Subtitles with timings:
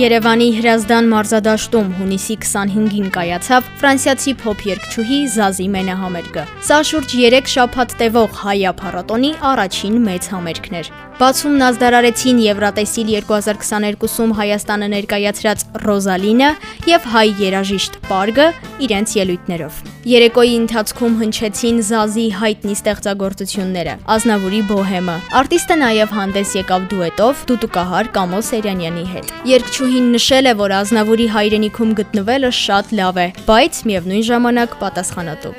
[0.00, 7.94] Երևանի Հրազդան մարզադաշտում հունիսի 25-ին կայացավ ֆրանսիացի փոփ երգչուհի Զազի մենահամերգը։ Սա շուրջ 3 շաբաթ
[8.00, 16.46] տևող հայա փառատոնի առաջին մեծ համերգն էր։ Բացումն ազդարարեցին Եվրատեսիլ 2022-ում Հայաստանը ներկայացրած Ռոզալինը
[16.88, 18.46] եւ հայ երաժիշտ Պարգը
[18.86, 27.42] իրենց ելույթներով։ Երեկոյի ընթացքում հնչեցին Զազի հայտնի ստեղծագործությունները՝ Ազնավուրի բոհեմը։ Արտիստը նաեւ հանդես եկավ դուետով
[27.50, 33.82] Դուտուկահար Կամո Սերյանյանի հետ։ Երգչուհին նշել է, որ Ազնավուրի հայրենիքում գտնվելը շատ լավ է, բայց
[33.90, 35.54] միևնույն ժամանակ պատասխանատու։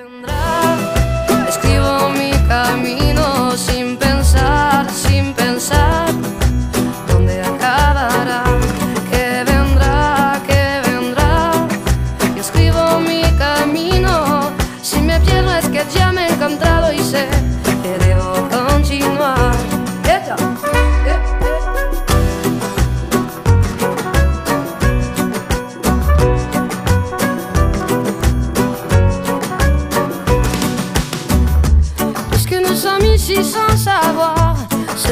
[1.52, 5.41] Escribo mi camino sin pensar, sin pensar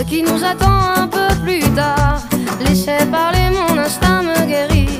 [0.09, 2.21] qui nous attend un peu plus tard.
[2.59, 4.99] Laissez parler, mon instinct me guérit.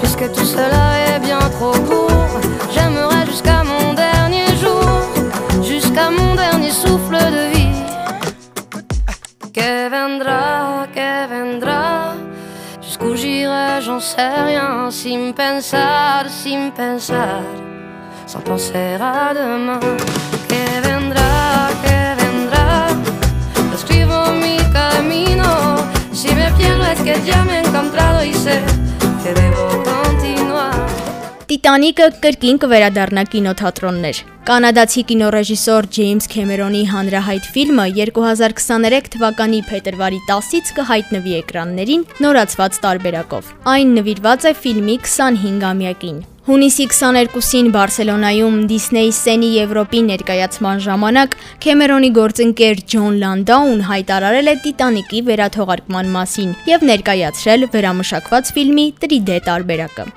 [0.00, 2.40] Puisque tout cela est bien trop court,
[2.74, 4.84] j'aimerais jusqu'à mon dernier jour,
[5.62, 7.78] jusqu'à mon dernier souffle de vie.
[9.54, 12.14] Que vendra, que vendra,
[12.82, 17.42] jusqu'où j'irai, j'en sais rien, sin pensar, sin pensar
[18.32, 19.80] sans penser à demain.
[20.48, 21.31] Que vendrá,
[24.72, 25.76] camino.
[26.12, 28.60] Si me pierdo es que ya me he encontrado y sé
[29.22, 30.72] que debo continuar.
[31.52, 41.38] Տիտանիկը կրկին կվերադառնա կինոթատրոններ։ Կանադացի կինոռեժիսոր Ջեյմս Քեմերոնի հանրահայտ ֆիլմը 2023 թվականի փետրվարի 10-ից կհայտնվի
[41.42, 50.82] էկրաններին նորացված տարբերակով։ Այն նվիրված է ֆիլմի 25-ամյակին։ Հունիսի 22-ին Բարսելոնայում Disney Սենի Եվրոպի ներկայացման
[50.88, 59.42] ժամանակ Քեմերոնի գործընկեր Ջոն Լանդաուն հայտարարել է Տիտանիկի վերաթողարկման մասին եւ ներկայացրել վերամշակված ֆիլմի 3D
[59.46, 60.12] տարբերակը։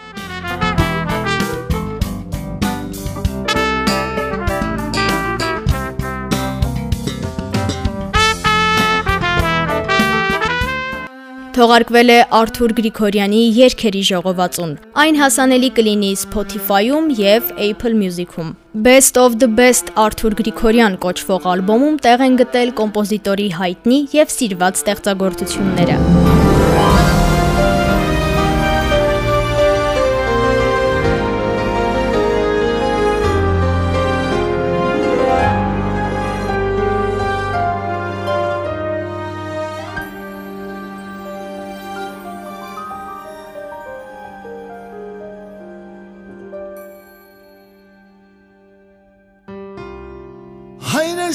[11.56, 14.72] Թողարկվել է Արթուր Գրիգորյանի Երգերի ժողովածուն։
[15.04, 18.50] Այն հասանելի կլինի Spotify-ում եւ Apple Music-ում։
[18.88, 24.84] Best of the Best Արթուր Գրիգորյան կոչվող ալբոմում տեղ են գտել կոմպոզիտորի հայտնի եւ սիրված
[24.84, 26.55] ստեղծագործությունները։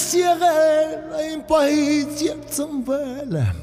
[0.01, 3.59] Հայրս եղել այն պահից երբ ծնվել եմ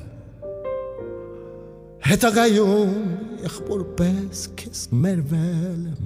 [2.06, 2.92] Հետագայում
[3.42, 6.04] եղբոր պես քեզ մերվել եմ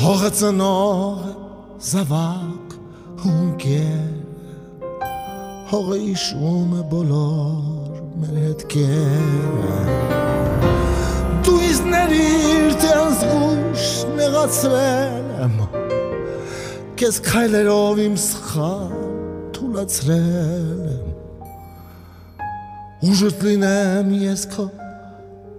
[0.00, 1.20] Հողը ծնող
[1.90, 2.78] զավակ
[3.26, 4.16] հունկեր
[5.74, 9.76] Հողը իշում է բոլոր մեր հետքերը
[11.44, 13.84] Դու իզներիր թե անզգուշ
[14.16, 15.60] նեղացվել եմ
[16.98, 18.94] Քեզ քայլերով իմ սխալ
[19.54, 21.12] թուլացրել եմ
[23.06, 24.64] Ուժդ լինեմ ես քո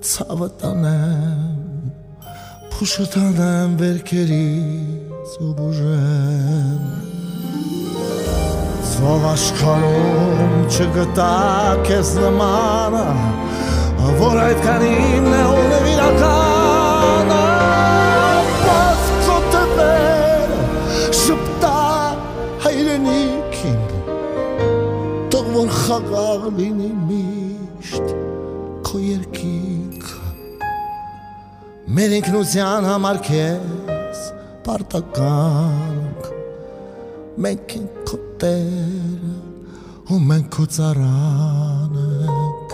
[0.10, 2.28] ցավը տանեմ
[2.74, 6.84] Փուշը տանեմ վերքերից ու բուժեմ
[8.92, 11.34] Զով աշխարում չգտա
[11.88, 13.10] քեզ նմանը
[14.28, 16.59] Որ այդքան իմն է ու նվիրականը
[25.80, 28.12] խաղաղ լինի միշտ
[28.88, 30.18] քո երկինքը
[31.98, 34.24] Մեր ինքնության համար քեզ
[34.68, 36.30] պարտականք
[37.46, 39.36] Մենք ենք քո տերը
[40.10, 42.69] ու մենք քո ծառան ենք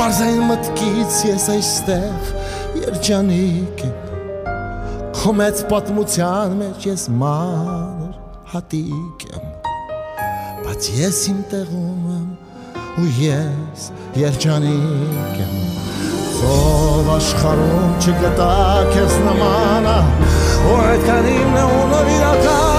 [0.00, 2.28] Պարզային մտքից ես այստեղ
[2.80, 3.98] երջանիկ եմ
[5.18, 8.14] Քո մեծ պատմության մեջ ես մանր
[8.54, 9.44] հատիկ եմ
[10.64, 13.86] բայց ես իմ տեղում եմ ու ես
[14.22, 15.54] երջանիկ եմ
[16.54, 18.50] Ով աշխարհում չգտա
[18.96, 20.00] քեզ նմանը
[20.64, 22.69] ու այդքան իմ նունը վիրականը ժպտա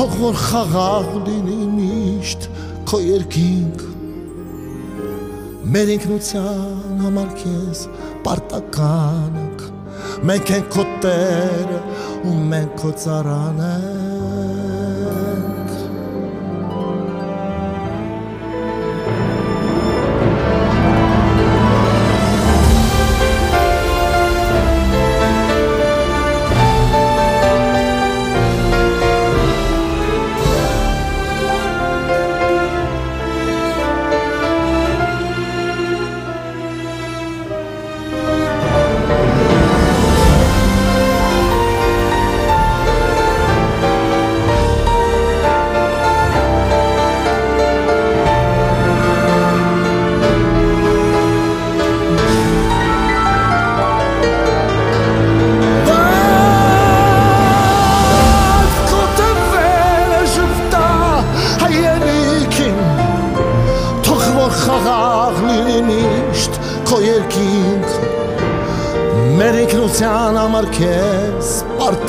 [0.00, 2.46] թող որ խաղաղ լինի միշտ
[2.88, 3.82] քո երկինք
[5.74, 7.82] մեր ինքնության համար քեզ
[8.24, 9.66] պարտականք
[10.30, 11.82] մենք ենք քո տերը
[12.30, 13.89] ու մենք քո ծառանը խաղաղ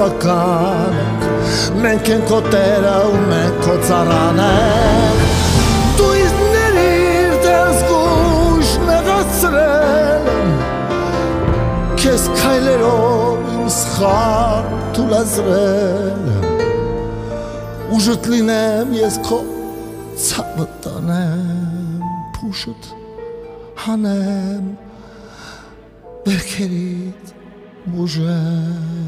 [0.02, 1.26] պարտական ենք
[1.82, 5.20] մենք ենք քո տերը ու մենք քո ծառան ենք
[6.00, 6.78] դու իզներ
[7.44, 10.26] դες գուշ նեղացրել
[12.02, 16.24] քեզ քայլերով իմ սխալ թուլազրել
[17.98, 19.40] ուժդ լինեմ ես քո
[20.24, 22.02] ցավը տանեմ
[22.40, 22.90] փուշուտ
[23.86, 24.74] հանեմ
[26.26, 27.38] բերքերիդ
[27.90, 29.02] բուժեմ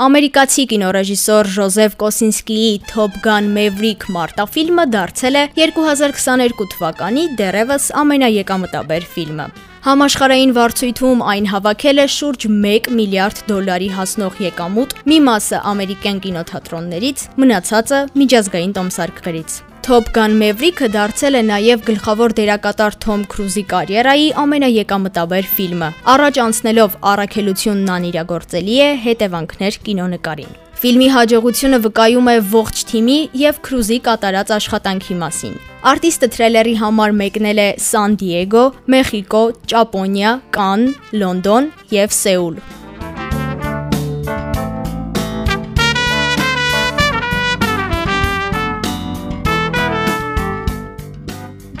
[0.00, 9.48] Ամերիկացի կինոռեժիսոր Ժոզեֆ Կոսինսկիի Top Gun Maverick մարտաֆիլմը դարձել է 2022 թվականի դեռևս ամենաեկամտաբեր ֆիլմը։
[9.80, 17.24] Համաշխարային վարձույթում այն հավաքել է շուրջ 1 միլիարդ դոլարի հասնող եկամուտ, մի մասը ամերիկյան կինոթատրոններից,
[17.40, 19.56] մնացածը միջազգային տոմսարկղերից։
[19.88, 26.98] Top Gun Maverick-ը դարձել է նաև գլխավոր դերակատար Թոմ Քրուզի կարիերայի ամենաեկամտաբեր ֆիլմը։ Առաջ անցնելով
[27.16, 35.16] առաքելությունն անիրագործելի է հետևանքներ կինոնկարին։ Ֆիլմի հաջողությունը վկայում է ողջ թիմի եւ Քրուզի կատարած աշխատանքի
[35.20, 35.58] մասին։
[35.92, 38.66] Արտիստը թրեյլերի համար մեկնել է Սան Դիեգո,
[38.96, 39.46] Մեխիկո,
[39.76, 42.62] Ճապոնիա, Կանն, Լոնդոն եւ Սեուլ։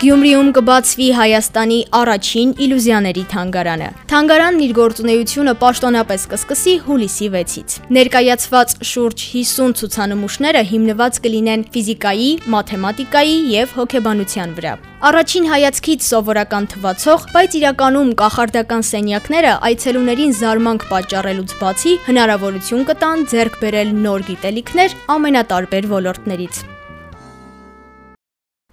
[0.00, 9.26] Գյումրիում կբացվի Հայաստանի առաջին իլյուզիաների թանգարանը։ Թանգարանն իր գործունեությունը պաշտոնապես կսկսի հուլիսի 6-ից։ Ներկայացված շուրջ
[9.34, 14.74] 50 ցուցանմուշները հիմնված կլինեն ֆիզիկայի, մաթեմատիկայի եւ հոգեբանության վրա։
[15.10, 23.62] Առաջին հայացքից սովորական թվացող, բայց իրականում կախարդական սենյակները այցելուներին զարմանք պատճառելուց բացի հնարավորություն կտան ձեռք
[23.64, 26.66] բերել նոր գիտելիքներ ամենատարբեր ոլորտներից։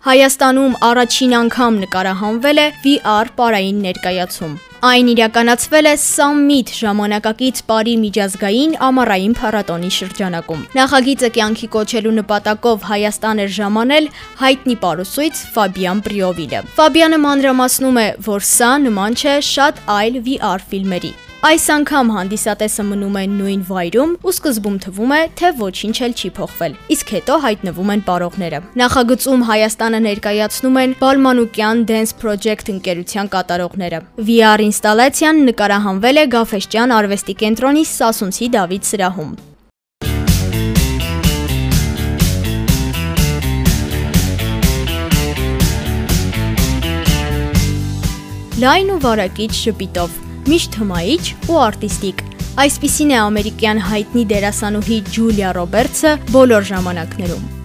[0.06, 4.54] Հայաստանում առաջին անգամ նկարահանվել է VR պարային ներկայացում։
[4.88, 13.44] Այն իրականացվել է Summit ժամանակակից Պարի միջազգային ամառային փառատոնի շրջանակում։ Նախագիծը կյանքի կոչելու նպատակով Հայաստան
[13.48, 14.10] էր ժամանել
[14.46, 21.18] հայտնի պարուսույց Ֆաբիան Պրիովիլը։ Ֆաբիանը մանրամասնում է, որ սա նման չէ շատ այլ VR ֆիլմերի։
[21.46, 26.32] Այս անգամ հանդիսատեսը մնում է նույն վայրում ու սկզբում թվում է, թե ոչինչ էլ չի
[26.34, 34.02] փոխվել։ Իսկ հետո հայտնվում են պարողները։ Նախագծում Հայաստանը ներկայացնում են Բալմանուկյան Dance Project ընկերության կատարողները։
[34.18, 39.34] VR ինստալացիան նկարահանվել է Գաֆեշճյան արվեստի կենտրոնի Սասունցի Դավիթ սրահում։
[48.58, 52.24] Լայն ու վարակիչ շպիտով միշտ հմայիչ ու արտիստիկ։
[52.64, 57.57] Այսպիսին է ամերիկյան հայտնի դերասանուհի Ջուլիա Ռոբերտսը բոլոր ժամանակներում։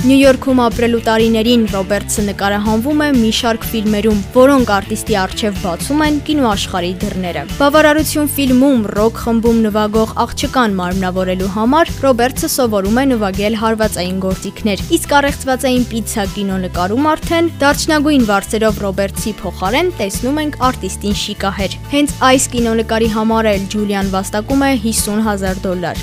[0.00, 6.14] Նյու Յորքում ապրելու տարիներին Ռոբերտսը նկարահանվում է մի շարք ֆիլմերում, որոնք արտիստի արչև բացում են
[6.28, 14.22] կինոաշխարհի դռները։ Բավարարություն ֆիլմում ռոք խմբում նվագող աղջկան մարմնավորելու համար Ռոբերտսը սովորում է նվագել հարվածային
[14.24, 22.16] գործիքներ, իսկ առեղծվածային պիցցա կինոնկարում արդեն դարչնագույն վարսերով Ռոբերտսի փոխարեն տեսնում ենք արտիստին շիկահեր։ Հենց
[22.30, 26.02] այս կինոնկարի համար էլ Ջուլիան վաստակում է 50 000 դոլար։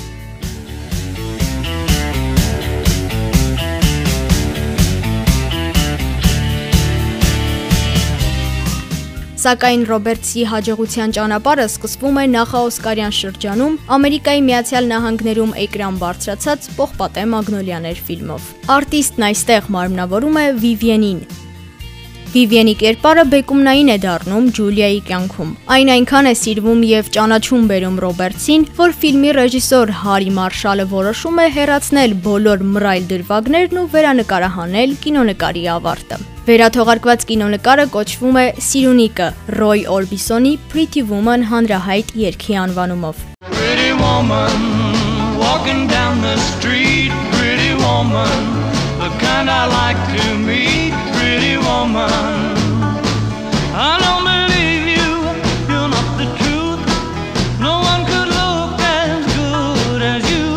[9.48, 18.02] Սակայն Ռոբերտսի հաջողության ճանապարհը սկսվում է նախաօսկարյան շրջանում Ամերիկայի Միացյալ Նահանգներում էկրան բարձրացած Պողպատե Մագնոլիաներ
[18.08, 21.22] ֆիլմով։ Արտիստն այստեղ մարմնավորում է Վիվիենին,
[22.38, 28.66] Վիվիենի կերպարը բեկումնային է դառնում Ջուլիայի կյանքում։ Այն այնքան է սիրվում եւ ճանաչում բերում Ռոբերտսին,
[28.78, 36.20] որ ֆիլմի ռեժիսոր Հարի Մարշալը որոշում է հեռացնել բոլոր մռայլ դրվագներն ու վերանկարահանել կինոնկարի ավարտը։
[36.48, 39.28] Վերաթողարկված կինոնկարը կոչվում է Սիրունիկը
[39.58, 43.26] Ռոյ Օրբիսոնի Pretty Woman հանրահայտ երգի անվանումով։
[43.58, 44.54] Pretty woman
[45.42, 48.38] walking down the street, pretty woman,
[49.02, 50.87] the kind I like to meet,
[51.38, 52.10] pretty woman.
[53.78, 55.10] I don't believe you,
[55.70, 56.82] you're not the truth.
[57.66, 60.48] No one could look as good as you.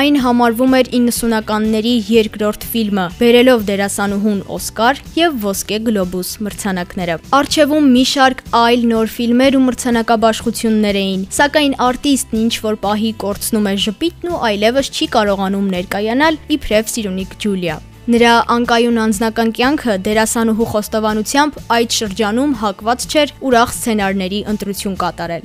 [0.00, 8.04] Այն համարվում էր 90-ականների երկրորդ ֆիլմը, բերելով դերասանուհուն Օսկար եւ Ոսկե գլոբուս մրցանակները։ Արչևում մի
[8.14, 14.34] շարք այլ նոր ֆիլմեր ու մրցանակաբաշխություններ էին, սակայն արտիստն ինչ որ պահի կորցնում է ժպիտն
[14.34, 21.96] ու այլևս չի կարողանում ներկայանալ իբրև Սիրունիկ Ջուլիա։ Նրա անկայուն անձնական կյանքը դերասանուհու խոստովանությամբ այդ
[21.96, 25.44] շրջանում հակված չէր ուրախ սցենարների ընտրություն կատարել։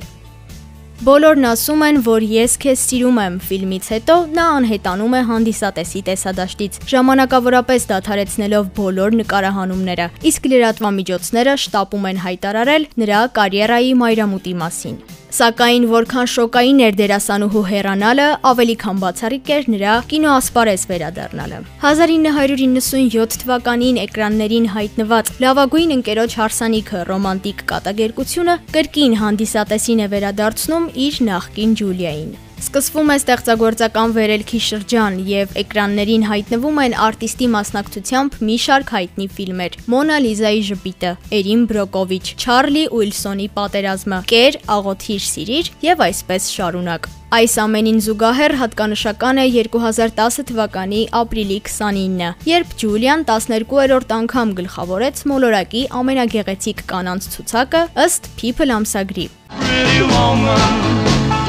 [1.06, 6.80] Բոլորն ասում են, որ ես քեզ սիրում եմ ֆիլմից հետո նա անհետանում է հանդիսատեսի տեսադաշտից,
[6.90, 14.98] ժամանակավորապես դադարեցնելով բոլոր նկարահանումները, իսկ լրատվամիջոցները շտապում են հայտարարել նրա կարիերայի մայրամուտի մասին։
[15.34, 21.58] Սակայն որքան շոկային էր դերասանուհու հեռանալը, ավելի քան բացառիկ էր նրա կինոասպարեզ վերադառնալը։
[21.90, 31.78] 1997 թվականին էկրաններին հայտնված Լավագույն ընկերոջ հարսանիքը ռոմանտիկ կատակերգությունը կրկին հանդիսատեսին է վերադարձնում իր նախկին
[31.82, 39.26] Ջուլիային։ Սկսվում է ստեղծագործական վերելքի շրջան եւ էկրաններին հայտնվում են արտիստի մասնակցությամբ մի շարք հայտնի
[39.36, 39.76] ֆիլմեր.
[39.92, 47.54] Մոնա Լիզայի ժպիտը, Էրին Բրոկովիչ, Չարլի Ուիլսոնի պատերազմը, Կեր, աղոթիր սիրիր եւ այսպես շարունակ։ Այս
[47.58, 56.84] ամենին զուգահեռ հատկանշական է 2010 թվականի ապրիլի 29-ը, երբ Ջուլիան 12-րդ անգամ գլխավորեց մոլորակի ամենագեղեցիկ
[56.94, 59.26] կանանց ցուցակը ըստ People ամսագրի։
[59.58, 60.95] Pretty woman,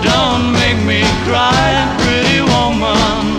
[0.01, 3.36] Don't make me cry, pretty woman.